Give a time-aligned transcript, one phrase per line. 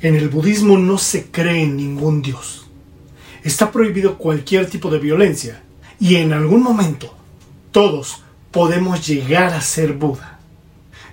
[0.00, 2.66] En el budismo no se cree en ningún dios.
[3.42, 5.62] Está prohibido cualquier tipo de violencia
[5.98, 7.14] y en algún momento
[7.72, 10.38] todos podemos llegar a ser Buda,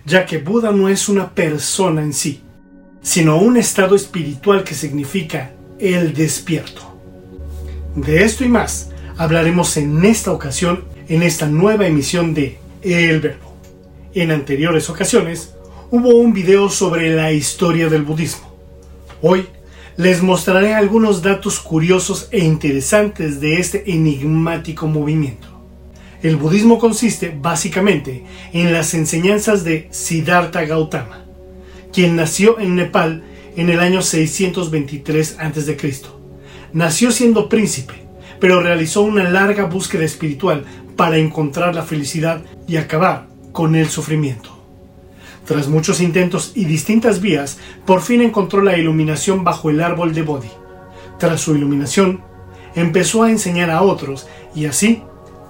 [0.06, 2.42] ya que Buda no es una persona en sí,
[3.02, 6.82] sino un estado espiritual que significa el despierto.
[7.96, 13.56] De esto y más hablaremos en esta ocasión en esta nueva emisión de El Verbo.
[14.14, 15.54] En anteriores ocasiones
[15.92, 18.45] hubo un video sobre la historia del budismo.
[19.28, 19.48] Hoy
[19.98, 25.48] les mostraré algunos datos curiosos e interesantes de este enigmático movimiento.
[26.22, 31.26] El budismo consiste básicamente en las enseñanzas de Siddhartha Gautama,
[31.92, 33.24] quien nació en Nepal
[33.56, 35.78] en el año 623 a.C.
[36.72, 37.96] Nació siendo príncipe,
[38.40, 44.55] pero realizó una larga búsqueda espiritual para encontrar la felicidad y acabar con el sufrimiento.
[45.46, 50.24] Tras muchos intentos y distintas vías, por fin encontró la iluminación bajo el árbol de
[50.24, 50.50] Bodhi.
[51.20, 52.22] Tras su iluminación,
[52.74, 55.04] empezó a enseñar a otros y así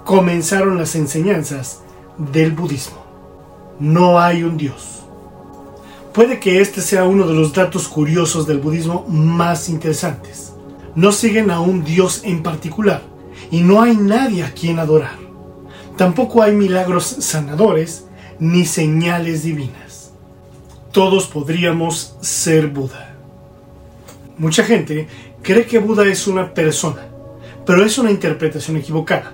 [0.03, 1.81] comenzaron las enseñanzas
[2.17, 3.05] del budismo.
[3.79, 5.03] No hay un Dios.
[6.13, 10.53] Puede que este sea uno de los datos curiosos del budismo más interesantes.
[10.93, 13.01] No siguen a un Dios en particular
[13.49, 15.17] y no hay nadie a quien adorar.
[15.95, 18.05] Tampoco hay milagros sanadores
[18.39, 19.84] ni señales divinas
[20.95, 23.17] todos podríamos ser Buda.
[24.37, 25.09] Mucha gente
[25.41, 27.01] cree que Buda es una persona,
[27.65, 29.33] pero es una interpretación equivocada.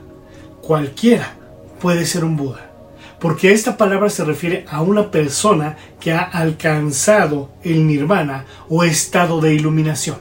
[0.59, 1.35] Cualquiera
[1.79, 2.71] puede ser un Buda,
[3.19, 9.39] porque esta palabra se refiere a una persona que ha alcanzado el nirvana o estado
[9.39, 10.17] de iluminación.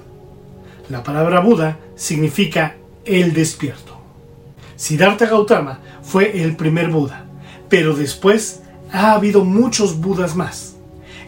[0.90, 3.98] La palabra Buda significa el despierto.
[4.76, 7.24] Siddhartha Gautama fue el primer Buda,
[7.70, 8.60] pero después
[8.92, 10.69] ha habido muchos Budas más.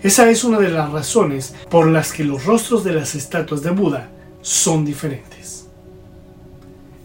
[0.03, 3.71] Esa es una de las razones por las que los rostros de las estatuas de
[3.71, 5.69] Buda son diferentes.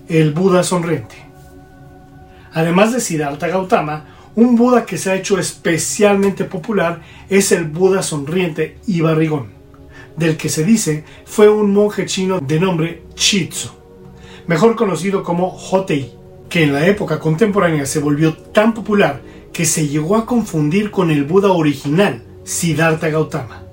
[0.08, 1.16] El Buda sonriente.
[2.53, 8.02] Además de Siddhartha Gautama, un Buda que se ha hecho especialmente popular es el Buda
[8.02, 9.50] sonriente y barrigón,
[10.16, 13.69] del que se dice fue un monje chino de nombre Chitsu,
[14.47, 16.14] mejor conocido como Hotei,
[16.50, 19.22] que en la época contemporánea se volvió tan popular
[19.53, 23.63] que se llegó a confundir con el Buda original, Siddhartha Gautama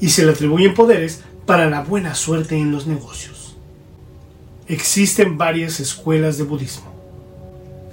[0.00, 3.56] y se le atribuyen poderes para la buena suerte en los negocios.
[4.66, 6.92] Existen varias escuelas de budismo.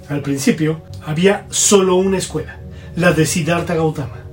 [0.08, 2.58] Al principio había solo una escuela,
[2.96, 4.24] la de Siddhartha Gautama,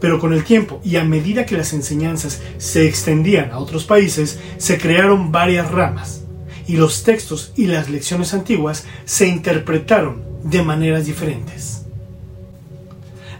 [0.00, 4.38] pero con el tiempo y a medida que las enseñanzas se extendían a otros países,
[4.58, 6.22] se crearon varias ramas
[6.68, 11.85] y los textos y las lecciones antiguas se interpretaron de maneras diferentes.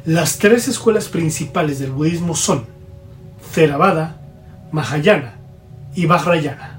[0.06, 2.64] Las tres escuelas principales del budismo son
[3.52, 4.20] Theravada,
[4.70, 5.34] Mahayana
[5.96, 6.78] y Vajrayana.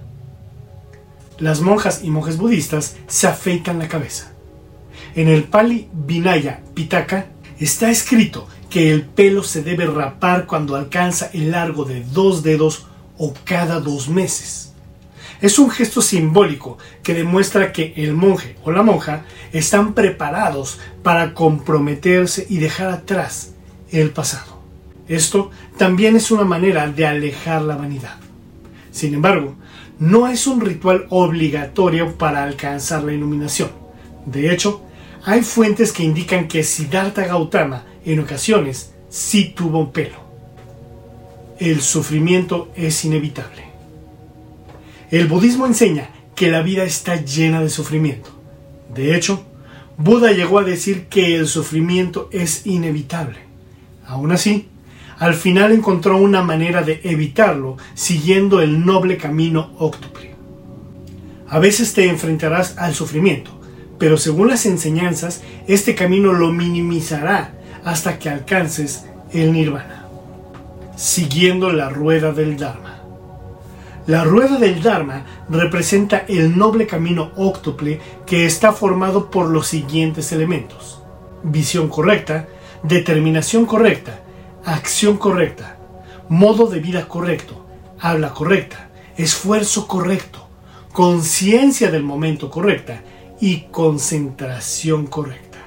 [1.38, 4.32] Las monjas y monjes budistas se afeitan la cabeza.
[5.14, 7.26] En el Pali Vinaya Pitaka
[7.60, 12.88] está escrito que el pelo se debe rapar cuando alcanza el largo de dos dedos
[13.18, 14.74] o cada dos meses.
[15.42, 21.34] Es un gesto simbólico que demuestra que el monje o la monja están preparados para
[21.34, 23.54] comprometerse y dejar atrás
[23.92, 24.62] el pasado.
[25.08, 28.18] Esto también es una manera de alejar la vanidad.
[28.92, 29.56] Sin embargo,
[30.00, 33.72] no es un ritual obligatorio para alcanzar la iluminación.
[34.26, 34.82] De hecho,
[35.24, 40.28] hay fuentes que indican que Siddhartha Gautama en ocasiones sí tuvo pelo.
[41.60, 43.67] El sufrimiento es inevitable.
[45.10, 48.30] El budismo enseña que la vida está llena de sufrimiento.
[48.94, 49.46] De hecho,
[49.98, 53.38] Buda llegó a decir que el sufrimiento es inevitable.
[54.06, 54.68] Aún así,
[55.18, 60.36] al final encontró una manera de evitarlo siguiendo el noble camino óctuple.
[61.48, 63.58] A veces te enfrentarás al sufrimiento,
[63.98, 67.54] pero según las enseñanzas, este camino lo minimizará
[67.86, 70.06] hasta que alcances el nirvana,
[70.98, 72.97] siguiendo la rueda del Dharma.
[74.08, 80.32] La rueda del Dharma representa el noble camino óctuple que está formado por los siguientes
[80.32, 81.02] elementos.
[81.44, 82.48] Visión correcta,
[82.84, 84.22] determinación correcta,
[84.64, 85.76] acción correcta,
[86.30, 87.66] modo de vida correcto,
[88.00, 88.88] habla correcta,
[89.18, 90.48] esfuerzo correcto,
[90.94, 93.02] conciencia del momento correcta
[93.42, 95.58] y concentración correcta.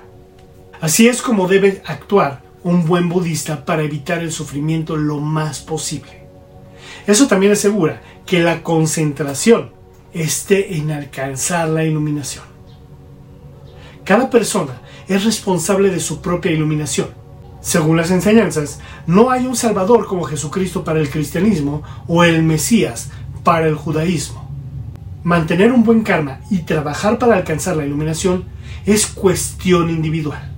[0.81, 6.21] Así es como debe actuar un buen budista para evitar el sufrimiento lo más posible.
[7.07, 9.73] Eso también asegura que la concentración
[10.13, 12.45] esté en alcanzar la iluminación.
[14.05, 17.09] Cada persona es responsable de su propia iluminación.
[17.61, 18.79] Según las enseñanzas,
[19.09, 23.11] no hay un Salvador como Jesucristo para el cristianismo o el Mesías
[23.43, 24.49] para el judaísmo.
[25.25, 28.45] Mantener un buen karma y trabajar para alcanzar la iluminación
[28.87, 30.53] es cuestión individual.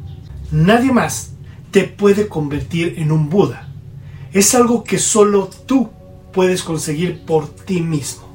[0.51, 1.33] Nadie más
[1.71, 3.67] te puede convertir en un Buda.
[4.35, 5.89] Es algo que solo tú
[6.33, 8.29] puedes conseguir por ti mismo.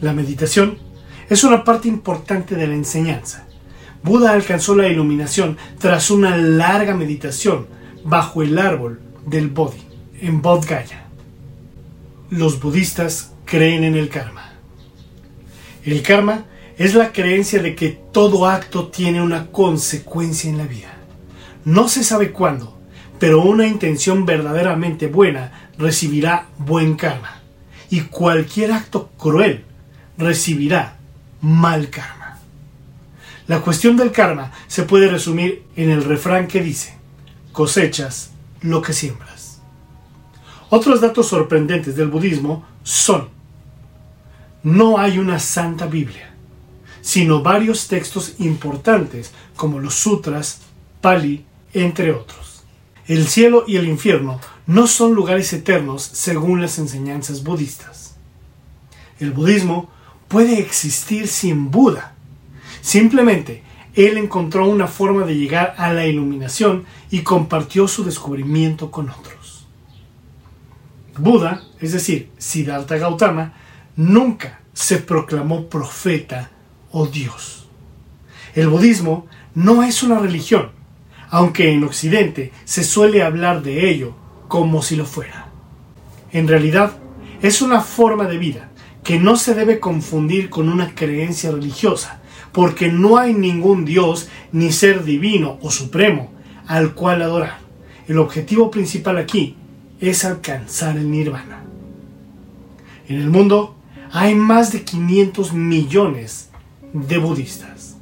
[0.00, 0.78] La meditación
[1.28, 3.46] es una parte importante de la enseñanza.
[4.02, 7.66] Buda alcanzó la iluminación tras una larga meditación
[8.04, 9.82] bajo el árbol del Bodhi,
[10.20, 11.06] en Bodh Gaya.
[12.30, 14.52] Los budistas creen en el karma.
[15.84, 16.46] El karma
[16.78, 20.94] es la creencia de que todo acto tiene una consecuencia en la vida.
[21.64, 22.76] No se sabe cuándo,
[23.18, 27.40] pero una intención verdaderamente buena recibirá buen karma.
[27.90, 29.64] Y cualquier acto cruel
[30.16, 30.96] recibirá
[31.42, 32.38] mal karma.
[33.48, 36.94] La cuestión del karma se puede resumir en el refrán que dice,
[37.52, 38.30] cosechas
[38.62, 39.60] lo que siembras.
[40.70, 43.28] Otros datos sorprendentes del budismo son,
[44.62, 46.32] no hay una santa Biblia,
[47.02, 50.60] sino varios textos importantes como los sutras,
[51.00, 51.44] Pali,
[51.74, 52.51] entre otros.
[53.08, 58.16] El cielo y el infierno no son lugares eternos según las enseñanzas budistas.
[59.18, 59.90] El budismo
[60.28, 62.14] puede existir sin Buda.
[62.80, 63.62] Simplemente,
[63.94, 69.66] él encontró una forma de llegar a la iluminación y compartió su descubrimiento con otros.
[71.18, 73.54] Buda, es decir, Siddhartha Gautama,
[73.96, 76.50] nunca se proclamó profeta
[76.90, 77.68] o Dios.
[78.54, 80.70] El budismo no es una religión,
[81.32, 84.14] aunque en Occidente se suele hablar de ello
[84.48, 85.48] como si lo fuera.
[86.30, 86.98] En realidad,
[87.40, 88.70] es una forma de vida
[89.02, 92.20] que no se debe confundir con una creencia religiosa,
[92.52, 96.30] porque no hay ningún Dios ni ser divino o supremo
[96.66, 97.60] al cual adorar.
[98.06, 99.56] El objetivo principal aquí
[100.00, 101.64] es alcanzar el nirvana.
[103.08, 103.74] En el mundo
[104.12, 106.50] hay más de 500 millones
[106.92, 107.96] de budistas.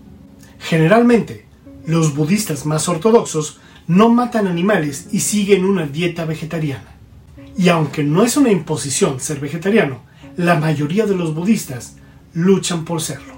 [0.59, 1.50] Generalmente,
[1.91, 6.95] los budistas más ortodoxos no matan animales y siguen una dieta vegetariana.
[7.59, 10.03] Y aunque no es una imposición ser vegetariano,
[10.37, 11.97] la mayoría de los budistas
[12.33, 13.35] luchan por serlo.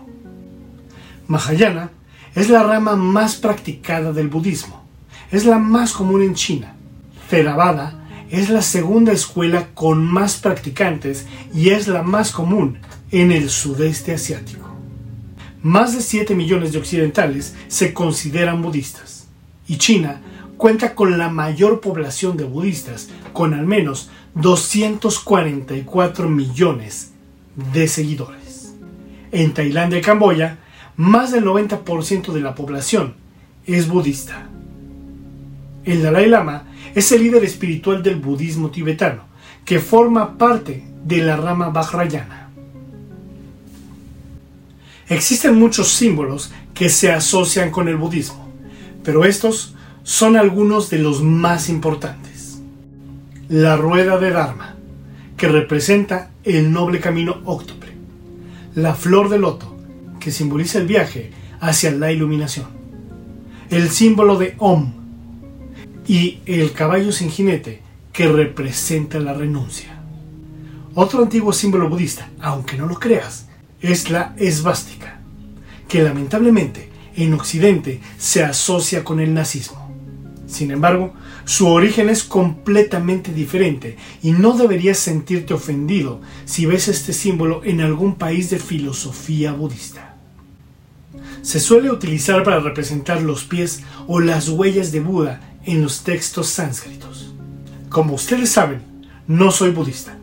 [1.27, 1.91] Mahayana
[2.35, 4.85] es la rama más practicada del budismo.
[5.31, 6.75] Es la más común en China.
[7.31, 12.79] Theravada es la segunda escuela con más practicantes y es la más común
[13.11, 14.72] en el sudeste asiático.
[15.63, 19.29] Más de 7 millones de occidentales se consideran budistas
[19.69, 20.21] y China
[20.57, 27.13] cuenta con la mayor población de budistas, con al menos 244 millones
[27.73, 28.75] de seguidores.
[29.31, 30.59] En Tailandia y Camboya,
[30.97, 33.15] más del 90% de la población
[33.67, 34.47] es budista.
[35.85, 39.25] El Dalai Lama es el líder espiritual del budismo tibetano,
[39.65, 42.42] que forma parte de la rama Vajrayana.
[45.13, 48.49] Existen muchos símbolos que se asocian con el budismo,
[49.05, 49.75] pero estos
[50.05, 52.63] son algunos de los más importantes.
[53.51, 54.75] La rueda de Dharma,
[55.37, 57.93] que representa el noble camino óctuple.
[58.75, 59.77] La flor de loto,
[60.19, 61.31] que simboliza el viaje
[61.61, 62.69] hacia la iluminación.
[63.69, 64.95] El símbolo de Om.
[66.07, 67.83] Y el caballo sin jinete,
[68.15, 69.95] que representa la renuncia.
[70.95, 73.49] Otro antiguo símbolo budista, aunque no lo creas,
[73.83, 75.21] es la esvástica,
[75.89, 79.93] que lamentablemente en Occidente se asocia con el nazismo.
[80.47, 87.13] Sin embargo, su origen es completamente diferente y no deberías sentirte ofendido si ves este
[87.13, 90.17] símbolo en algún país de filosofía budista.
[91.43, 96.49] Se suele utilizar para representar los pies o las huellas de Buda en los textos
[96.49, 97.35] sánscritos.
[97.89, 98.83] Como ustedes saben,
[99.27, 100.17] no soy budista,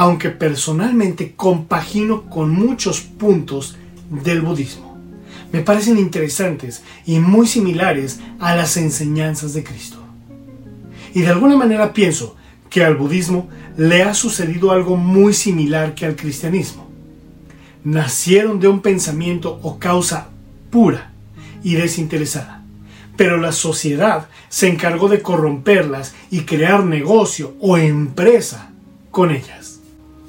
[0.00, 3.76] aunque personalmente compagino con muchos puntos
[4.08, 4.88] del budismo
[5.52, 9.98] me parecen interesantes y muy similares a las enseñanzas de Cristo.
[11.14, 12.36] Y de alguna manera pienso
[12.70, 16.88] que al budismo le ha sucedido algo muy similar que al cristianismo.
[17.82, 20.28] Nacieron de un pensamiento o causa
[20.70, 21.10] pura
[21.64, 22.62] y desinteresada,
[23.16, 28.70] pero la sociedad se encargó de corromperlas y crear negocio o empresa
[29.10, 29.57] con ellas.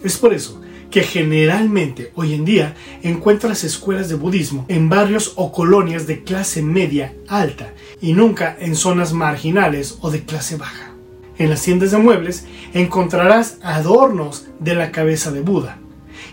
[0.04, 5.52] Es por eso que generalmente hoy en día encuentras escuelas de budismo en barrios o
[5.52, 10.92] colonias de clase media alta y nunca en zonas marginales o de clase baja.
[11.38, 15.78] En las tiendas de muebles encontrarás adornos de la cabeza de Buda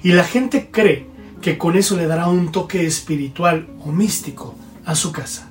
[0.03, 1.07] y la gente cree
[1.43, 4.55] que con eso le dará un toque espiritual o místico
[4.85, 5.51] a su casa.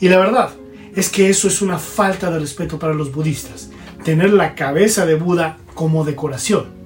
[0.00, 0.50] Y la verdad
[0.96, 3.70] es que eso es una falta de respeto para los budistas,
[4.04, 6.81] tener la cabeza de Buda como decoración.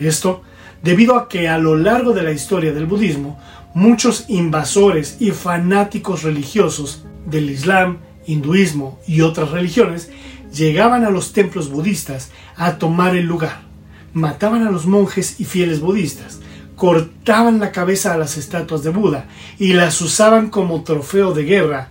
[0.00, 0.42] Esto
[0.82, 3.38] debido a que a lo largo de la historia del budismo,
[3.74, 10.10] muchos invasores y fanáticos religiosos del Islam, hinduismo y otras religiones
[10.52, 13.60] llegaban a los templos budistas a tomar el lugar,
[14.12, 16.40] mataban a los monjes y fieles budistas,
[16.76, 19.26] cortaban la cabeza a las estatuas de Buda
[19.58, 21.88] y las usaban como trofeo de guerra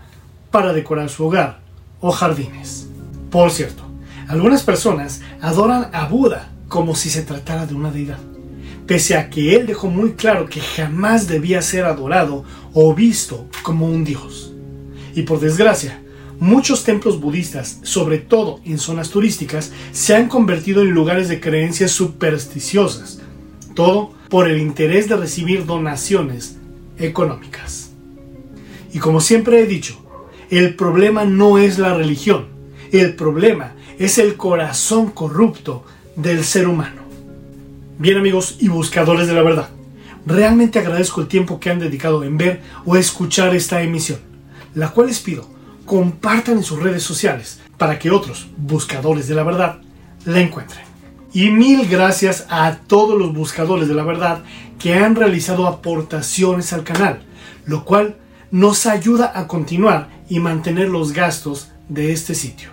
[0.52, 1.60] para decorar su hogar
[2.00, 2.88] o jardines.
[3.30, 3.84] Por cierto,
[4.28, 8.19] algunas personas adoran a Buda como si se tratara de una deidad,
[8.88, 12.43] pese a que él dejó muy claro que jamás debía ser adorado
[12.74, 14.53] o visto como un dios.
[15.15, 16.01] Y por desgracia,
[16.39, 21.91] muchos templos budistas, sobre todo en zonas turísticas, se han convertido en lugares de creencias
[21.91, 23.22] supersticiosas,
[23.74, 26.57] todo por el interés de recibir donaciones
[26.98, 27.91] económicas.
[28.93, 29.98] Y como siempre he dicho,
[30.50, 32.48] el problema no es la religión,
[32.91, 35.84] el problema es el corazón corrupto
[36.15, 37.03] del ser humano.
[37.98, 39.69] Bien amigos y buscadores de la verdad,
[40.25, 44.19] realmente agradezco el tiempo que han dedicado en ver o escuchar esta emisión,
[44.74, 45.48] la cual les pido
[45.86, 49.79] compartan en sus redes sociales para que otros buscadores de la verdad
[50.25, 50.84] la encuentren.
[51.31, 54.43] Y mil gracias a todos los buscadores de la verdad
[54.79, 57.22] que han realizado aportaciones al canal,
[57.65, 58.17] lo cual
[58.51, 62.69] nos ayuda a continuar y mantener los gastos de este sitio.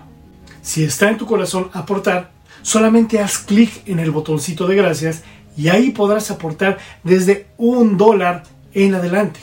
[0.63, 2.31] Si está en tu corazón aportar,
[2.63, 5.23] solamente haz clic en el botoncito de gracias
[5.57, 9.41] y ahí podrás aportar desde un dólar en adelante.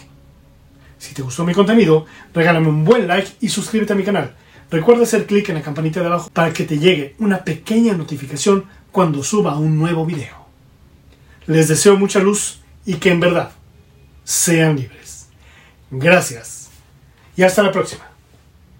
[0.97, 4.35] Si te gustó mi contenido, regálame un buen like y suscríbete a mi canal.
[4.69, 8.65] Recuerda hacer clic en la campanita de abajo para que te llegue una pequeña notificación
[8.91, 10.45] cuando suba un nuevo video.
[11.47, 13.51] Les deseo mucha luz y que en verdad
[14.23, 15.29] sean libres.
[15.89, 16.69] Gracias
[17.35, 18.08] y hasta la próxima.